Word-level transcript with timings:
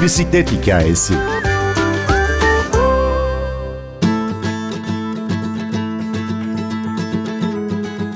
Bir 0.00 0.04
bisiklet 0.04 0.52
hikayesi. 0.52 1.14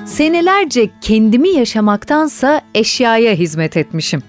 Senelerce 0.07 0.91
kendimi 1.01 1.49
yaşamaktansa 1.49 2.61
eşyaya 2.75 3.35
hizmet 3.35 3.77
etmişim. 3.77 4.23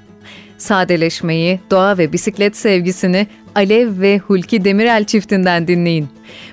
Sadeleşmeyi, 0.57 1.59
doğa 1.71 1.98
ve 1.98 2.13
bisiklet 2.13 2.57
sevgisini 2.57 3.27
Alev 3.55 4.02
ve 4.02 4.17
Hulki 4.17 4.66
Demirel 4.66 5.05
çiftinden 5.05 5.67
dinleyin. 5.67 6.08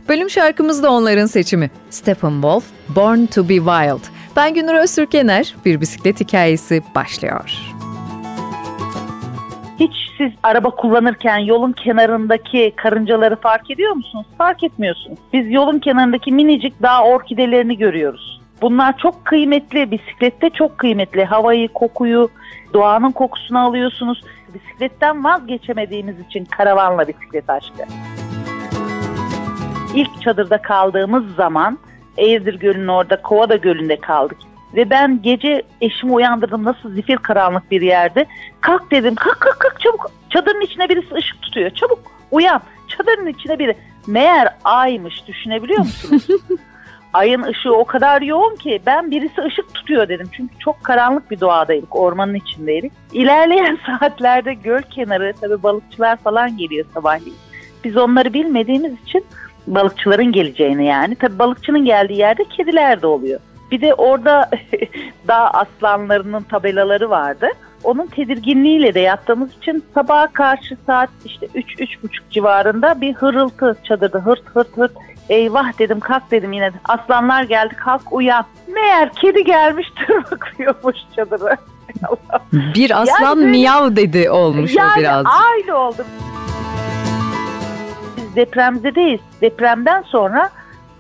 Bölüm 0.08 0.30
şarkımız 0.30 0.82
da 0.82 0.90
onların 0.90 1.26
seçimi. 1.26 1.70
Steppenwolf, 1.90 2.64
Born 2.88 3.26
to 3.26 3.48
be 3.48 3.56
Wild. 3.56 4.12
Ben 4.36 4.54
Günür 4.54 4.74
Öztürkener, 4.74 5.54
bir 5.64 5.80
bisiklet 5.80 6.20
hikayesi 6.20 6.82
başlıyor. 6.94 7.50
Hiç 9.80 10.11
siz 10.22 10.32
araba 10.42 10.70
kullanırken 10.70 11.38
yolun 11.38 11.72
kenarındaki 11.72 12.72
karıncaları 12.76 13.36
fark 13.36 13.70
ediyor 13.70 13.92
musunuz? 13.92 14.26
Fark 14.38 14.64
etmiyorsunuz. 14.64 15.18
Biz 15.32 15.50
yolun 15.50 15.78
kenarındaki 15.78 16.32
minicik 16.32 16.82
dağ 16.82 17.04
orkidelerini 17.04 17.78
görüyoruz. 17.78 18.40
Bunlar 18.62 18.98
çok 18.98 19.24
kıymetli, 19.24 19.90
bisiklette 19.90 20.50
çok 20.50 20.78
kıymetli. 20.78 21.24
Havayı, 21.24 21.68
kokuyu, 21.68 22.28
doğanın 22.74 23.10
kokusunu 23.10 23.58
alıyorsunuz. 23.58 24.20
Bisikletten 24.54 25.24
vazgeçemediğimiz 25.24 26.20
için 26.20 26.44
karavanla 26.44 27.08
bisiklet 27.08 27.50
aşkı. 27.50 27.82
İlk 29.94 30.22
çadırda 30.22 30.62
kaldığımız 30.62 31.34
zaman 31.34 31.78
Eğirdir 32.16 32.58
Gölü'nün 32.58 32.88
orada 32.88 33.22
Kovada 33.22 33.56
Gölü'nde 33.56 33.96
kaldık. 33.96 34.38
Ve 34.74 34.90
ben 34.90 35.22
gece 35.22 35.62
eşimi 35.80 36.12
uyandırdım 36.12 36.64
nasıl 36.64 36.94
zifir 36.94 37.16
karanlık 37.16 37.70
bir 37.70 37.82
yerde. 37.82 38.26
Kalk 38.60 38.90
dedim 38.90 39.14
kalk 39.14 39.40
kalk 39.40 39.60
kalk 39.60 39.80
çabuk. 39.80 40.10
Çadırın 40.30 40.60
içine 40.60 40.88
birisi 40.88 41.14
ışık 41.14 41.42
tutuyor 41.42 41.70
çabuk 41.70 41.98
uyan. 42.30 42.62
Çadırın 42.88 43.26
içine 43.26 43.58
biri. 43.58 43.76
Meğer 44.06 44.48
aymış 44.64 45.26
düşünebiliyor 45.26 45.78
musunuz? 45.78 46.26
Ayın 47.12 47.42
ışığı 47.42 47.72
o 47.72 47.84
kadar 47.84 48.22
yoğun 48.22 48.56
ki 48.56 48.82
ben 48.86 49.10
birisi 49.10 49.42
ışık 49.42 49.74
tutuyor 49.74 50.08
dedim. 50.08 50.28
Çünkü 50.32 50.58
çok 50.58 50.84
karanlık 50.84 51.30
bir 51.30 51.40
doğadaydık, 51.40 51.96
ormanın 51.96 52.34
içindeydik. 52.34 52.92
İlerleyen 53.12 53.78
saatlerde 53.86 54.54
göl 54.54 54.82
kenarı 54.82 55.32
tabii 55.40 55.62
balıkçılar 55.62 56.16
falan 56.16 56.56
geliyor 56.56 56.86
sabahleyin. 56.94 57.38
Biz 57.84 57.96
onları 57.96 58.34
bilmediğimiz 58.34 58.92
için 59.06 59.24
balıkçıların 59.66 60.32
geleceğini 60.32 60.86
yani. 60.86 61.14
Tabii 61.14 61.38
balıkçının 61.38 61.84
geldiği 61.84 62.18
yerde 62.18 62.44
kediler 62.44 63.02
de 63.02 63.06
oluyor. 63.06 63.40
Bir 63.72 63.80
de 63.80 63.94
orada 63.94 64.50
dağ 65.28 65.50
aslanlarının 65.50 66.42
tabelaları 66.42 67.10
vardı. 67.10 67.46
Onun 67.84 68.06
tedirginliğiyle 68.06 68.94
de 68.94 69.00
yattığımız 69.00 69.56
için 69.56 69.84
sabaha 69.94 70.26
karşı 70.26 70.76
saat 70.86 71.10
işte 71.24 71.46
3-3.30 71.46 72.08
civarında 72.30 73.00
bir 73.00 73.14
hırıltı 73.14 73.76
çadırda 73.84 74.18
hırt 74.18 74.42
hırt 74.54 74.76
hırt 74.76 74.92
Eyvah 75.28 75.78
dedim 75.78 76.00
kalk 76.00 76.30
dedim 76.30 76.52
yine. 76.52 76.70
Aslanlar 76.84 77.42
geldi 77.42 77.74
kalk 77.76 78.12
uyan. 78.12 78.44
Meğer 78.68 79.12
kedi 79.12 79.44
gelmiş 79.44 79.88
tırmıklıyormuş 80.06 80.96
çadırı. 81.16 81.56
bir 82.52 83.02
aslan 83.02 83.38
yani 83.38 83.46
miyav 83.46 83.96
dedi 83.96 84.30
olmuş 84.30 84.74
yani 84.74 84.92
o 84.96 85.00
biraz. 85.00 85.26
aynı 85.26 85.76
oldu. 85.76 86.04
Biz 88.16 88.36
depremzedeyiz. 88.36 89.20
Depremden 89.40 90.02
sonra 90.02 90.50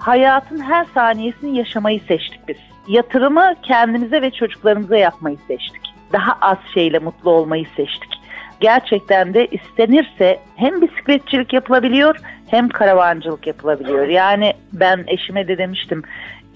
hayatın 0.02 0.58
her 0.60 0.84
saniyesini 0.94 1.58
yaşamayı 1.58 2.00
seçtik 2.00 2.48
biz. 2.48 2.56
Yatırımı 2.88 3.54
kendimize 3.62 4.22
ve 4.22 4.30
çocuklarımıza 4.30 4.96
yapmayı 4.96 5.36
seçtik. 5.48 5.82
Daha 6.12 6.38
az 6.40 6.58
şeyle 6.74 6.98
mutlu 6.98 7.30
olmayı 7.30 7.66
seçtik 7.76 8.22
gerçekten 8.60 9.34
de 9.34 9.46
istenirse 9.46 10.38
hem 10.56 10.82
bisikletçilik 10.82 11.52
yapılabiliyor 11.52 12.16
hem 12.46 12.68
karavancılık 12.68 13.46
yapılabiliyor. 13.46 14.08
Yani 14.08 14.52
ben 14.72 15.04
eşime 15.06 15.48
de 15.48 15.58
demiştim 15.58 16.02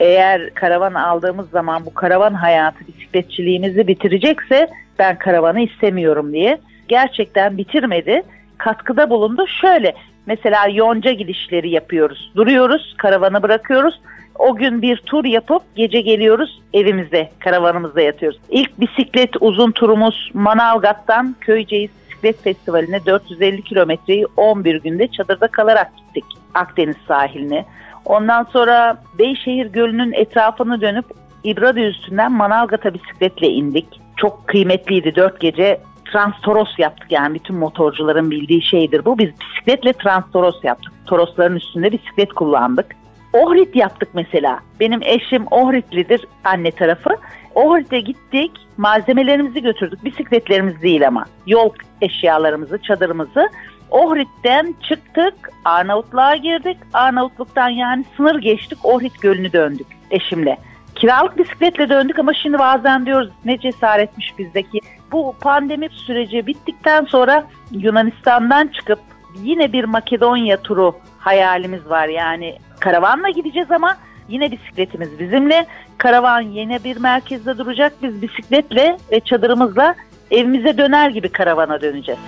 eğer 0.01 0.55
karavan 0.55 0.95
aldığımız 0.95 1.51
zaman 1.51 1.87
bu 1.87 1.95
karavan 1.95 2.35
hayatı 2.35 2.87
bisikletçiliğimizi 2.87 3.89
bitirecekse 3.89 4.69
ben 4.99 5.19
karavanı 5.19 5.61
istemiyorum 5.61 6.33
diye. 6.33 6.59
Gerçekten 6.89 7.59
bitirmedi. 7.59 8.23
Katkıda 8.59 9.11
bulundu. 9.11 9.47
Şöyle 9.61 9.95
mesela 10.27 10.69
yonca 10.69 11.13
gidişleri 11.13 11.71
yapıyoruz. 11.71 12.33
Duruyoruz, 12.37 12.95
karavanı 12.99 13.43
bırakıyoruz. 13.43 14.01
O 14.39 14.57
gün 14.57 14.83
bir 14.83 14.97
tur 14.97 15.25
yapıp 15.25 15.63
gece 15.77 16.01
geliyoruz 16.01 16.63
evimizde, 16.75 17.31
karavanımızda 17.39 18.01
yatıyoruz. 18.01 18.39
İlk 18.51 18.81
bisiklet 18.81 19.31
uzun 19.41 19.71
turumuz 19.71 20.31
Manavgat'tan 20.35 21.37
Köyceğiz 21.41 21.91
Bisiklet 22.11 22.43
Festivali'ne 22.43 23.07
450 23.07 23.63
kilometreyi 23.63 24.27
11 24.37 24.83
günde 24.83 25.09
çadırda 25.09 25.47
kalarak 25.47 25.93
gittik 25.97 26.25
Akdeniz 26.55 26.97
sahiline. 27.09 27.65
Ondan 28.05 28.43
sonra 28.43 29.03
Beyşehir 29.19 29.67
Gölü'nün 29.67 30.13
etrafını 30.13 30.81
dönüp 30.81 31.05
İbradi 31.45 31.81
üstünden 31.81 32.33
Manavgat'a 32.33 32.95
bisikletle 32.95 33.49
indik. 33.49 33.87
Çok 34.17 34.49
kıymetliydi 34.49 35.15
4 35.17 35.41
gece 35.41 35.81
Transtoros 36.13 36.79
yaptık 36.79 37.13
yani 37.13 37.35
bütün 37.35 37.57
motorcuların 37.57 38.31
bildiği 38.31 38.63
şeydir 38.63 39.05
bu. 39.05 39.19
Biz 39.19 39.31
bisikletle 39.41 39.93
Transtoros 39.93 40.65
yaptık. 40.65 40.93
Torosların 41.07 41.57
üstünde 41.57 41.93
bisiklet 41.93 42.33
kullandık. 42.33 42.87
Ohrid 43.33 43.75
yaptık 43.75 44.09
mesela. 44.15 44.61
Benim 44.81 45.03
eşim 45.03 45.47
Ohridlidir 45.51 46.27
anne 46.45 46.71
tarafı. 46.71 47.11
Ohrid'e 47.55 48.01
gittik, 48.01 48.53
malzemelerimizi 48.77 49.63
götürdük. 49.63 50.05
Bisikletlerimiz 50.05 50.83
değil 50.83 51.07
ama. 51.07 51.25
Yol 51.47 51.71
eşyalarımızı, 52.01 52.79
çadırımızı. 52.83 53.49
Ohrid'den 53.91 54.75
çıktık, 54.89 55.35
Arnavutluğa 55.65 56.37
girdik. 56.37 56.77
Arnavutluk'tan 56.93 57.69
yani 57.69 58.05
sınır 58.17 58.39
geçtik, 58.41 58.79
Ohrid 58.85 59.15
Gölü'nü 59.21 59.53
döndük 59.53 59.87
eşimle. 60.11 60.59
Kiralık 60.97 61.39
bisikletle 61.39 61.89
döndük 61.89 62.19
ama 62.19 62.35
şimdi 62.35 62.59
bazen 62.59 63.07
diyoruz 63.07 63.29
ne 63.45 63.59
cesaretmiş 63.59 64.39
bizdeki. 64.39 64.81
Bu 65.13 65.35
pandemi 65.41 65.89
süreci 65.89 66.47
bittikten 66.47 67.05
sonra 67.05 67.45
Yunanistan'dan 67.71 68.69
çıkıp 68.69 68.99
yine 69.43 69.73
bir 69.73 69.85
Makedonya 69.85 70.63
turu 70.63 70.97
hayalimiz 71.19 71.91
var. 71.91 72.09
Yani 72.09 72.59
karavanla 72.81 73.31
gideceğiz 73.31 73.71
ama 73.71 73.97
yine 74.29 74.53
bisikletimiz 74.53 75.19
bizimle. 75.19 75.67
Karavan 75.99 76.41
yine 76.41 76.85
bir 76.85 76.97
merkezde 76.97 77.59
duracak. 77.59 77.93
Biz 78.03 78.23
bisikletle 78.23 78.97
ve 79.13 79.21
çadırımızla 79.21 79.95
evimize 80.31 80.79
döner 80.79 81.11
gibi 81.11 81.29
karavana 81.29 81.81
döneceğiz. 81.81 82.21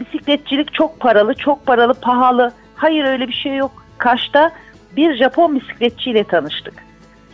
Bisikletçilik 0.00 0.74
çok 0.74 1.00
paralı, 1.00 1.34
çok 1.34 1.66
paralı, 1.66 1.94
pahalı. 1.94 2.52
Hayır 2.76 3.04
öyle 3.04 3.28
bir 3.28 3.32
şey 3.32 3.56
yok. 3.56 3.84
Kaş'ta 3.98 4.50
bir 4.96 5.16
Japon 5.16 5.60
bisikletçiyle 5.60 6.24
tanıştık. 6.24 6.74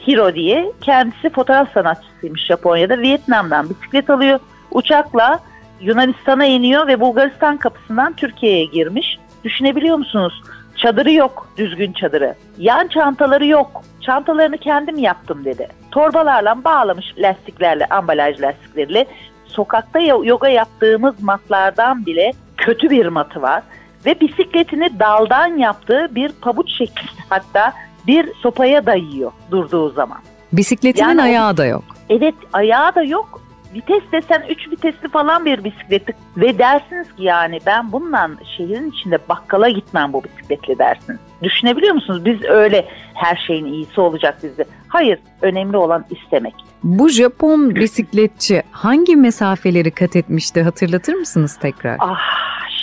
Hiro 0.07 0.35
diye. 0.35 0.73
Kendisi 0.81 1.31
fotoğraf 1.31 1.73
sanatçısıymış 1.73 2.47
Japonya'da. 2.47 2.99
Vietnam'dan 2.99 3.71
bisiklet 3.71 4.11
alıyor. 4.11 4.41
Uçakla 4.71 5.41
Yunanistan'a 5.81 6.45
iniyor 6.45 6.87
ve 6.87 7.01
Bulgaristan 7.01 7.57
kapısından 7.57 8.13
Türkiye'ye 8.13 8.65
girmiş. 8.65 9.19
Düşünebiliyor 9.45 9.97
musunuz? 9.97 10.43
Çadırı 10.77 11.13
yok, 11.13 11.49
düzgün 11.57 11.93
çadırı. 11.93 12.35
Yan 12.59 12.89
çantaları 12.89 13.47
yok. 13.47 13.83
Çantalarını 14.01 14.59
kendim 14.59 14.99
yaptım 14.99 15.45
dedi. 15.45 15.69
Torbalarla 15.91 16.65
bağlamış 16.65 17.15
lastiklerle, 17.19 17.87
ambalaj 17.87 18.41
lastikleriyle. 18.43 19.07
Sokakta 19.47 19.99
yoga 20.01 20.49
yaptığımız 20.49 21.23
matlardan 21.23 22.07
bile 22.07 22.33
kötü 22.57 22.91
bir 22.91 23.07
matı 23.07 23.43
var. 23.43 23.63
Ve 24.07 24.21
bisikletini 24.21 24.99
daldan 24.99 25.59
yaptığı 25.59 26.09
bir 26.15 26.33
pabuç 26.33 26.71
şeklinde 26.79 27.23
hatta 27.29 27.73
bir 28.07 28.35
sopaya 28.35 28.87
dayıyor 28.87 29.33
durduğu 29.51 29.91
zaman. 29.91 30.19
Bisikletinin 30.53 31.09
yani 31.09 31.23
ayağı 31.23 31.57
da 31.57 31.67
yok. 31.67 31.85
Evet 32.09 32.35
ayağı 32.53 32.95
da 32.95 33.03
yok 33.03 33.41
vites 33.75 34.03
desen 34.13 34.43
3 34.49 34.71
vitesli 34.71 35.09
falan 35.09 35.45
bir 35.45 35.65
bisikletlik 35.65 36.17
ve 36.37 36.59
dersiniz 36.59 37.07
ki 37.17 37.23
yani 37.23 37.59
ben 37.67 37.93
bundan 37.93 38.39
şehrin 38.57 38.91
içinde 38.91 39.19
bakkala 39.29 39.69
gitmem 39.69 40.13
bu 40.13 40.25
bisikletle 40.25 40.79
dersiniz. 40.79 41.19
Düşünebiliyor 41.43 41.95
musunuz? 41.95 42.25
Biz 42.25 42.45
öyle 42.45 42.89
her 43.15 43.45
şeyin 43.47 43.67
iyisi 43.67 44.01
olacak 44.01 44.39
bizde. 44.43 44.65
Hayır, 44.89 45.19
önemli 45.43 45.77
olan 45.77 46.05
istemek. 46.11 46.55
Bu 46.83 47.09
Japon 47.09 47.75
bisikletçi 47.75 48.63
hangi 48.71 49.17
mesafeleri 49.17 49.91
kat 49.91 50.17
etmişti 50.17 50.63
hatırlatır 50.63 51.15
mısınız 51.15 51.57
tekrar? 51.57 51.97
Ah, 51.99 52.19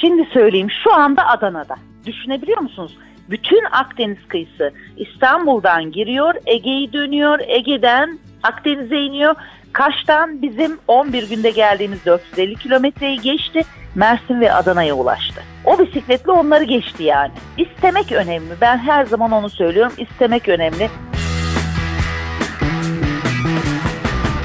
şimdi 0.01 0.29
söyleyeyim. 0.33 0.71
Şu 0.83 0.94
anda 0.94 1.27
Adana'da. 1.27 1.75
Düşünebiliyor 2.05 2.61
musunuz? 2.61 2.97
Bütün 3.29 3.63
Akdeniz 3.71 4.27
kıyısı 4.27 4.71
İstanbul'dan 4.97 5.91
giriyor, 5.91 6.33
Ege'yi 6.45 6.94
dönüyor, 6.94 7.39
Ege'den 7.47 8.19
Akdeniz'e 8.44 8.97
iniyor 8.97 9.35
Kaş'tan 9.77 10.41
bizim 10.41 10.79
11 10.88 11.29
günde 11.29 11.49
geldiğimiz 11.49 12.05
450 12.05 12.55
kilometreyi 12.55 13.21
geçti. 13.21 13.61
Mersin 13.95 14.41
ve 14.41 14.53
Adana'ya 14.53 14.94
ulaştı. 14.94 15.41
O 15.65 15.79
bisikletle 15.79 16.31
onları 16.31 16.63
geçti 16.63 17.03
yani. 17.03 17.31
İstemek 17.57 18.11
önemli. 18.11 18.53
Ben 18.61 18.77
her 18.77 19.05
zaman 19.05 19.31
onu 19.31 19.50
söylüyorum. 19.50 19.93
İstemek 19.97 20.50
önemli. 20.50 20.89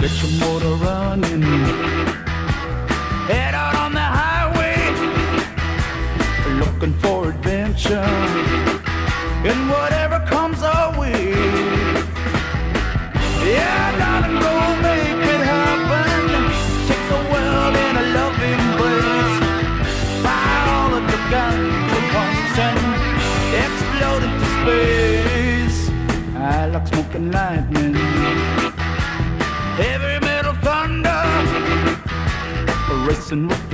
Get 0.00 0.10
your 0.22 0.52
motor 0.52 0.87
running. 0.87 1.44
Head 3.28 3.55
out 3.55 3.81
looking 6.82 6.99
for 6.99 7.29
adventure 7.29 8.08
and 9.49 9.70
whatever 9.70 10.19
comes 10.26 10.62
our 10.64 10.99
way. 10.99 11.31
Yeah, 13.46 13.99
darling, 13.99 14.40
go 14.40 14.55
make 14.82 15.23
it 15.34 15.43
happen. 15.52 16.26
Take 16.88 17.06
the 17.14 17.20
world 17.31 17.75
in 17.87 17.94
a 18.02 18.06
loving 18.19 18.61
embrace. 18.67 19.37
Fire 20.25 20.67
all 20.75 20.93
of 20.99 21.05
the 21.06 21.20
guns 21.31 21.93
at 21.99 22.06
once 22.20 22.58
and 22.69 22.81
explode 23.62 24.23
into 24.26 24.46
space. 24.58 25.79
I 26.37 26.67
like 26.67 26.87
smoking 26.88 27.31
lightning. 27.31 27.94
Heavy 29.79 30.19
metal 30.26 30.55
thunder, 30.67 31.23
racing 33.06 33.46
with 33.46 33.71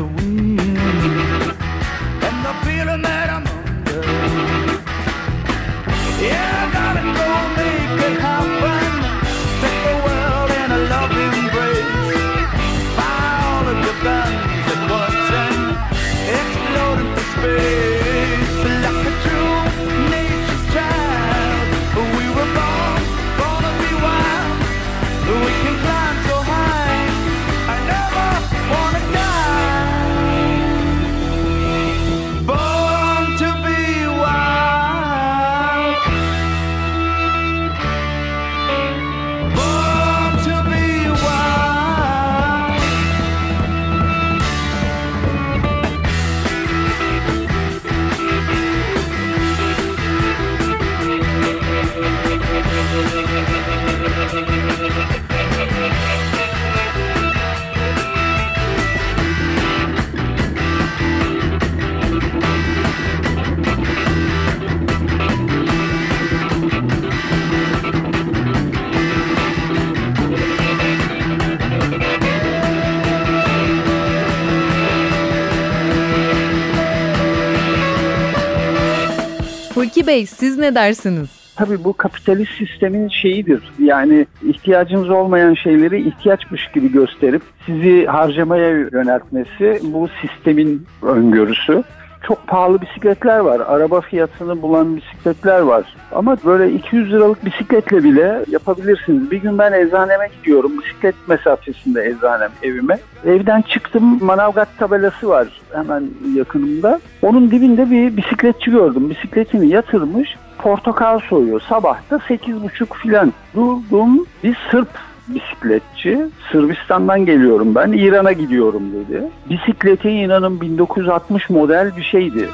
Hulki 79.79 80.07
Bey 80.07 80.27
siz 80.27 80.59
ne 80.59 80.75
dersiniz? 80.75 81.29
Tabii 81.57 81.85
bu 81.85 81.93
kapitalist 81.93 82.53
sistemin 82.59 83.09
şeyidir. 83.09 83.63
Yani 83.79 84.27
ihtiyacınız 84.49 85.11
olmayan 85.11 85.55
şeyleri 85.55 86.09
ihtiyaçmış 86.09 86.71
gibi 86.75 86.93
gösterip 86.93 87.43
sizi 87.67 88.07
harcamaya 88.07 88.69
yöneltmesi 88.69 89.81
bu 89.83 90.09
sistemin 90.21 90.87
öngörüsü. 91.03 91.83
Çok 92.23 92.47
pahalı 92.47 92.81
bisikletler 92.81 93.39
var. 93.39 93.61
Araba 93.61 94.01
fiyatını 94.01 94.63
bulan 94.63 94.97
bisikletler 94.97 95.61
var. 95.61 95.97
Ama 96.13 96.37
böyle 96.45 96.73
200 96.73 97.13
liralık 97.13 97.45
bisikletle 97.45 98.05
bile 98.05 98.45
yapabilirsiniz. 98.51 99.31
Bir 99.31 99.37
gün 99.37 99.59
ben 99.59 99.73
eczaneme 99.73 100.29
gidiyorum. 100.39 100.73
Bisiklet 100.79 101.15
mesafesinde 101.29 102.07
eczanem 102.07 102.51
evime. 102.63 102.99
Evden 103.25 103.63
çıktım 103.63 104.25
Manavgat 104.25 104.69
tabelası 104.79 105.29
var 105.29 105.49
hemen 105.73 106.11
yakınımda. 106.35 107.01
Onun 107.23 107.51
dibinde 107.51 107.91
bir 107.91 108.17
bisikletçi 108.17 108.71
gördüm. 108.71 109.11
Bisikletini 109.11 109.69
yatırmış 109.69 110.37
portakal 110.59 111.19
soyuyor. 111.19 111.61
Sabah 111.69 112.11
da 112.11 112.17
8.30 112.17 112.95
filan 113.03 113.33
durdum. 113.55 114.27
Bir 114.45 114.59
Sırp 114.71 114.89
bisikletçi. 115.29 116.27
Sırbistan'dan 116.53 117.27
geliyorum 117.27 117.75
ben. 117.75 117.93
İran'a 117.93 118.33
gidiyorum 118.33 118.83
dedi. 118.93 119.23
Bisikleti 119.51 120.11
inanın 120.11 120.61
1960 120.61 121.51
model 121.51 121.97
bir 121.97 122.03
şeydi. 122.03 122.49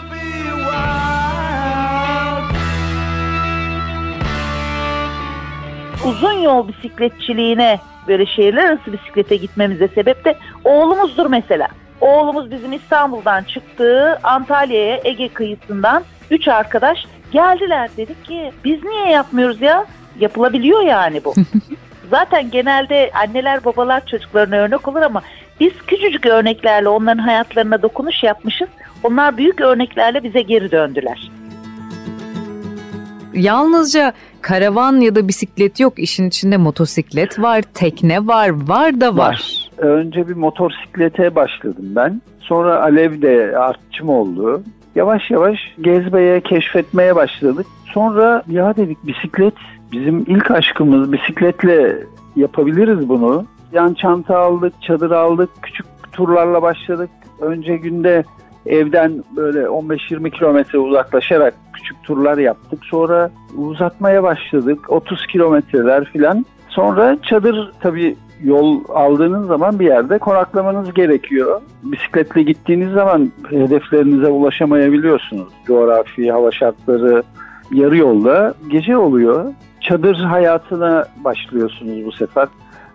Uzun 6.04 6.32
yol 6.32 6.68
bisikletçiliğine 6.68 7.80
böyle 8.08 8.26
şehirler 8.26 8.64
arası 8.64 8.92
bisiklete 8.92 9.36
gitmemize 9.36 9.88
sebep 9.88 10.24
de 10.24 10.36
oğlumuzdur 10.64 11.26
mesela. 11.26 11.68
Oğlumuz 12.00 12.50
bizim 12.50 12.72
İstanbul'dan 12.72 13.42
çıktığı 13.42 14.18
Antalya'ya 14.22 15.00
Ege 15.04 15.28
kıyısından 15.28 16.02
üç 16.30 16.48
arkadaş 16.48 16.98
geldiler. 17.32 17.90
Dedik 17.96 18.24
ki 18.24 18.52
biz 18.64 18.84
niye 18.84 19.08
yapmıyoruz 19.08 19.62
ya? 19.62 19.86
Yapılabiliyor 20.20 20.80
yani 20.82 21.24
bu. 21.24 21.34
Zaten 22.14 22.50
genelde 22.50 23.10
anneler 23.14 23.64
babalar 23.64 24.06
çocuklarına 24.06 24.56
örnek 24.56 24.88
olur 24.88 25.02
ama 25.02 25.22
biz 25.60 25.72
küçücük 25.86 26.26
örneklerle 26.26 26.88
onların 26.88 27.18
hayatlarına 27.18 27.82
dokunuş 27.82 28.22
yapmışız. 28.22 28.68
Onlar 29.02 29.36
büyük 29.36 29.60
örneklerle 29.60 30.22
bize 30.22 30.42
geri 30.42 30.70
döndüler. 30.70 31.30
Yalnızca 33.32 34.12
karavan 34.40 35.00
ya 35.00 35.14
da 35.14 35.28
bisiklet 35.28 35.80
yok. 35.80 35.98
İşin 35.98 36.28
içinde 36.28 36.56
motosiklet 36.56 37.40
var, 37.40 37.62
tekne 37.74 38.26
var, 38.26 38.68
var 38.68 39.00
da 39.00 39.16
var. 39.16 39.68
Önce 39.78 40.28
bir 40.28 40.36
motosiklete 40.36 41.34
başladım 41.34 41.86
ben. 41.96 42.22
Sonra 42.40 42.82
Alev 42.82 43.22
de 43.22 43.58
artçım 43.58 44.08
oldu. 44.08 44.62
Yavaş 44.94 45.30
yavaş 45.30 45.58
gezmeye, 45.80 46.40
keşfetmeye 46.40 47.16
başladık. 47.16 47.66
Sonra 47.92 48.42
ya 48.48 48.76
dedik 48.76 49.06
bisiklet 49.06 49.54
bizim 49.92 50.24
ilk 50.26 50.50
aşkımız. 50.50 51.12
Bisikletle 51.12 51.96
yapabiliriz 52.36 53.08
bunu. 53.08 53.44
Yan 53.72 53.94
çanta 53.94 54.38
aldık, 54.38 54.82
çadır 54.82 55.10
aldık, 55.10 55.50
küçük 55.62 55.86
turlarla 56.12 56.62
başladık. 56.62 57.10
Önce 57.40 57.76
günde 57.76 58.24
evden 58.66 59.24
böyle 59.36 59.60
15-20 59.60 60.30
kilometre 60.30 60.78
uzaklaşarak 60.78 61.54
küçük 61.72 62.02
turlar 62.02 62.38
yaptık. 62.38 62.84
Sonra 62.84 63.30
uzatmaya 63.56 64.22
başladık. 64.22 64.90
30 64.90 65.26
kilometreler 65.26 66.04
filan. 66.04 66.46
Sonra 66.68 67.16
çadır 67.22 67.72
tabii 67.80 68.16
yol 68.44 68.80
aldığınız 68.88 69.46
zaman 69.46 69.78
bir 69.78 69.86
yerde 69.86 70.18
konaklamanız 70.18 70.94
gerekiyor. 70.94 71.60
Bisikletle 71.82 72.42
gittiğiniz 72.42 72.92
zaman 72.92 73.32
hedeflerinize 73.50 74.26
ulaşamayabiliyorsunuz. 74.26 75.48
Coğrafi, 75.66 76.32
hava 76.32 76.50
şartları 76.50 77.22
yarı 77.72 77.96
yolda 77.96 78.54
gece 78.68 78.96
oluyor. 78.96 79.44
Çadır 79.80 80.16
hayatına 80.16 81.06
başlıyorsunuz 81.24 82.04
bu 82.04 82.12
sefer. 82.12 82.48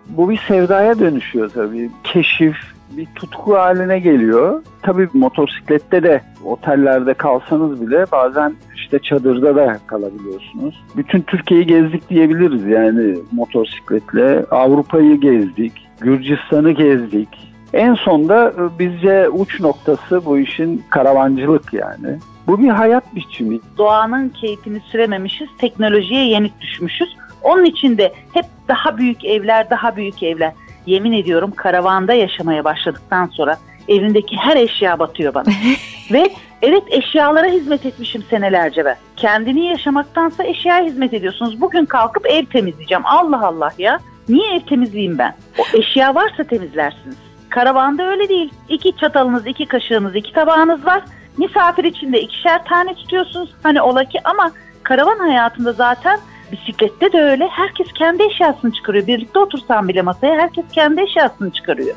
Bu 0.08 0.30
bir 0.30 0.36
sevdaya 0.36 0.98
dönüşüyor 0.98 1.50
tabii. 1.50 1.90
Keşif, 2.04 2.56
bir 2.96 3.06
tutku 3.14 3.56
haline 3.56 3.98
geliyor. 3.98 4.62
Tabii 4.82 5.08
motosiklette 5.12 6.02
de 6.02 6.20
otellerde 6.44 7.14
kalsanız 7.14 7.86
bile 7.86 8.04
bazen 8.12 8.54
işte 8.74 8.98
çadırda 8.98 9.56
da 9.56 9.78
kalabiliyorsunuz. 9.86 10.84
Bütün 10.96 11.20
Türkiye'yi 11.20 11.66
gezdik 11.66 12.10
diyebiliriz 12.10 12.66
yani 12.66 13.18
motosikletle. 13.32 14.44
Avrupa'yı 14.50 15.20
gezdik, 15.20 15.72
Gürcistan'ı 16.00 16.70
gezdik. 16.70 17.28
En 17.72 17.94
sonda 17.94 18.48
e, 18.48 18.78
bizce 18.78 19.28
uç 19.28 19.60
noktası 19.60 20.24
bu 20.24 20.38
işin 20.38 20.84
karavancılık 20.90 21.72
yani. 21.72 22.18
Bu 22.46 22.62
bir 22.62 22.68
hayat 22.68 23.14
biçimi. 23.14 23.58
Doğanın 23.78 24.28
keyfini 24.28 24.80
sürememişiz, 24.80 25.48
teknolojiye 25.58 26.28
yenik 26.28 26.60
düşmüşüz. 26.60 27.16
Onun 27.42 27.64
için 27.64 27.98
de 27.98 28.12
hep 28.34 28.44
daha 28.68 28.98
büyük 28.98 29.24
evler, 29.24 29.70
daha 29.70 29.96
büyük 29.96 30.22
evler. 30.22 30.52
Yemin 30.86 31.12
ediyorum 31.12 31.52
karavanda 31.56 32.14
yaşamaya 32.14 32.64
başladıktan 32.64 33.26
sonra 33.26 33.56
evimdeki 33.88 34.36
her 34.36 34.56
eşya 34.56 34.98
batıyor 34.98 35.34
bana. 35.34 35.44
Ve 36.12 36.30
evet 36.62 36.82
eşyalara 36.90 37.46
hizmet 37.46 37.86
etmişim 37.86 38.22
senelerce 38.30 38.84
ben. 38.84 38.96
Kendini 39.16 39.66
yaşamaktansa 39.66 40.44
eşyaya 40.44 40.84
hizmet 40.84 41.14
ediyorsunuz. 41.14 41.60
Bugün 41.60 41.84
kalkıp 41.84 42.26
ev 42.26 42.44
temizleyeceğim. 42.44 43.06
Allah 43.06 43.46
Allah 43.46 43.70
ya. 43.78 43.98
Niye 44.28 44.54
ev 44.54 44.60
temizleyeyim 44.60 45.18
ben? 45.18 45.34
O 45.58 45.62
eşya 45.78 46.14
varsa 46.14 46.44
temizlersiniz. 46.44 47.16
Karavanda 47.48 48.02
öyle 48.06 48.28
değil. 48.28 48.50
İki 48.68 48.96
çatalınız, 48.96 49.46
iki 49.46 49.66
kaşığınız, 49.66 50.16
iki 50.16 50.32
tabağınız 50.32 50.86
var. 50.86 51.02
Misafir 51.38 51.84
için 51.84 52.12
de 52.12 52.20
ikişer 52.20 52.64
tane 52.64 52.94
tutuyorsunuz. 52.94 53.50
Hani 53.62 53.82
ola 53.82 54.04
ki 54.04 54.18
ama 54.24 54.50
karavan 54.82 55.18
hayatında 55.18 55.72
zaten 55.72 56.18
bisiklette 56.52 57.12
de 57.12 57.18
öyle. 57.22 57.48
Herkes 57.48 57.92
kendi 57.92 58.22
eşyasını 58.22 58.72
çıkarıyor. 58.72 59.06
Birlikte 59.06 59.38
otursan 59.38 59.88
bile 59.88 60.02
masaya 60.02 60.34
herkes 60.34 60.64
kendi 60.72 61.00
eşyasını 61.00 61.50
çıkarıyor. 61.50 61.96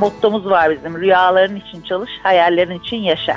mottomuz 0.00 0.46
var 0.46 0.76
bizim. 0.78 1.00
Rüyaların 1.00 1.56
için 1.56 1.82
çalış, 1.82 2.10
hayallerin 2.22 2.80
için 2.80 2.96
yaşa. 2.96 3.36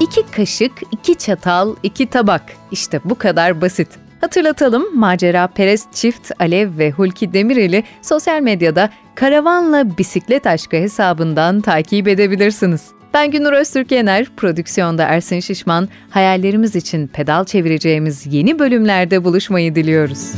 İki 0.00 0.30
kaşık, 0.30 0.72
iki 0.90 1.14
çatal, 1.14 1.74
iki 1.82 2.10
tabak. 2.10 2.42
İşte 2.70 3.00
bu 3.04 3.18
kadar 3.18 3.60
basit. 3.60 3.88
Hatırlatalım 4.20 4.98
Macera 4.98 5.46
Perest 5.46 5.92
çift 5.94 6.30
Alev 6.40 6.78
ve 6.78 6.90
Hulki 6.90 7.32
Demirel'i 7.32 7.84
sosyal 8.02 8.40
medyada 8.40 8.90
Karavanla 9.14 9.98
Bisiklet 9.98 10.46
Aşkı 10.46 10.76
hesabından 10.76 11.60
takip 11.60 12.08
edebilirsiniz. 12.08 13.01
Ben 13.14 13.30
Günür 13.30 13.52
Öztürk 13.52 13.92
Yener, 13.92 14.26
prodüksiyonda 14.36 15.02
Ersin 15.02 15.40
Şişman, 15.40 15.88
hayallerimiz 16.10 16.76
için 16.76 17.06
pedal 17.06 17.44
çevireceğimiz 17.44 18.26
yeni 18.26 18.58
bölümlerde 18.58 19.24
buluşmayı 19.24 19.74
diliyoruz. 19.74 20.32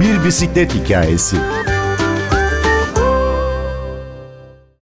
Bir 0.00 0.24
bisiklet 0.24 0.74
hikayesi. 0.74 1.36